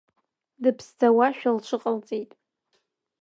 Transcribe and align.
Дыԥсӡауашәа 0.61 1.49
лҽыҟалҵеит. 1.57 2.31